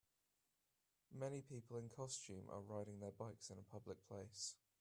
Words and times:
Many 1.13 1.43
people 1.43 1.77
in 1.77 1.87
costume 1.89 2.49
are 2.49 2.61
riding 2.63 2.97
their 2.99 3.11
bikes 3.11 3.51
in 3.51 3.59
a 3.59 3.71
public 3.71 4.03
place 4.07 4.55